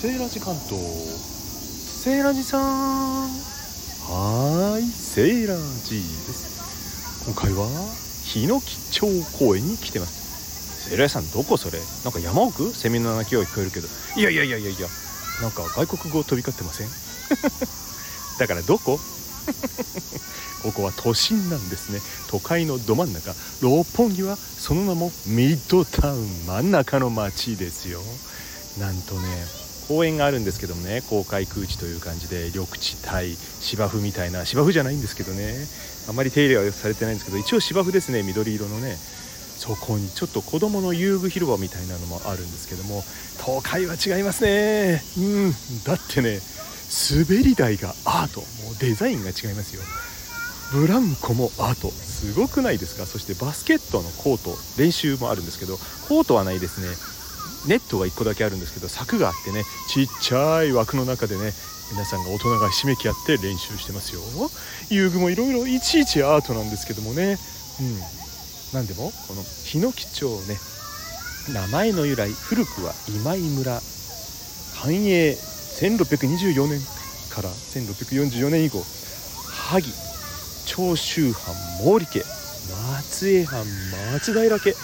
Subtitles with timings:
[0.00, 2.60] セーラジ関東セーラジさん。
[2.62, 7.66] はーいセーラジです今回は
[8.22, 10.90] 日野吉町公園に来てます。
[10.90, 11.80] セーラジさんどこそれ？
[12.04, 12.70] なんか山奥？
[12.70, 13.88] セミの鳴き声聞こえるけど。
[14.16, 14.86] いやいやいやいやいや。
[15.42, 16.88] なんか外国語飛び交ってません？
[18.38, 19.00] だからどこ？
[20.62, 21.98] ここは都心なんですね。
[22.30, 23.34] 都会のど真ん中。
[23.62, 26.46] 六本木はその名もミッドタウン。
[26.46, 28.00] 真ん中の街ですよ。
[28.78, 29.22] なんとね
[29.88, 35.54] 公園があるんですけどもね公開空地という感じで緑地帯芝生みたいな芝生じゃないんですけどね
[36.08, 38.96] あまり手入れはされてないんですけど一応芝生ですね緑色のね。
[39.58, 43.02] そこにちょっと子供の遊具広場みたいなのもあるんですけども
[43.44, 45.02] 東海は違いますね。
[45.18, 45.52] うん。
[45.84, 46.38] だってね
[47.18, 48.40] 滑り台がアート。
[48.40, 49.82] もうデザインが違いますよ。
[50.72, 51.90] ブランコもアート。
[51.90, 53.04] すごくないですか？
[53.04, 54.56] そしてバスケットのコート。
[54.80, 55.76] 練習もあるんですけど
[56.08, 56.86] コートはないですね。
[57.66, 61.52] ネットが1個だけあるんですけど柵があってねちっちゃい枠の中でね
[61.90, 64.20] 皆さんが大人がひしめき合って練習してますよ。
[64.90, 67.38] 遊具もいろいろいちいちアートなんですけどもね。
[67.80, 68.18] うん。
[68.72, 70.58] 何でもこのヒノキ町ね
[71.52, 73.80] 名前の由来古くは今井村
[74.74, 76.80] 繁栄1624年
[77.30, 78.82] から1644年以降
[79.46, 79.90] 萩
[80.66, 82.22] 長州藩毛利家
[83.00, 83.64] 松江藩
[84.12, 84.74] 松平家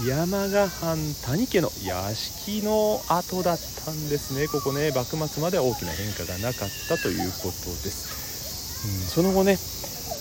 [0.00, 4.48] 山賀藩谷家の屋敷の跡だったんですね。
[4.48, 9.58] ここね幕末までは大きな変化がなかったということです、うん、その後ね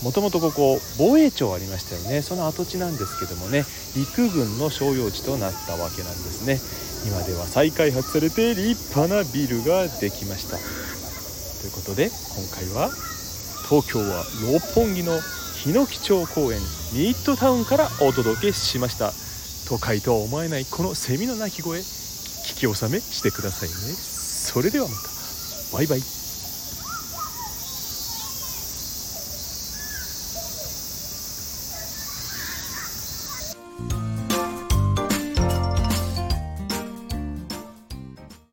[0.03, 2.21] もともとここ防衛庁ありましたよね。
[2.21, 3.63] その跡地なんですけどもね
[3.95, 6.59] 陸軍の商用地となったわけなんですね。
[7.07, 10.57] 今では再開発されて立派なビルができました。
[11.61, 12.89] ということで今回は
[13.69, 15.19] 東京は六本木の
[15.63, 16.59] 日野木町公園
[16.93, 19.13] ミッドタウンからお届けしました。
[19.71, 23.75] 都会とは思えないこのセミの鳴き声聞き納めしてくださいね。
[23.95, 25.77] それではまた。
[25.77, 26.20] バイバイ。